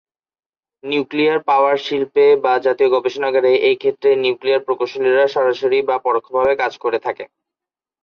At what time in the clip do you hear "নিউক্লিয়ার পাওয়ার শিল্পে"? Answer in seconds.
0.83-2.25